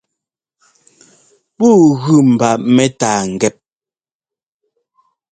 [1.57, 3.55] Pûu gʉ mba mɛ́tâa ŋgɛ́p.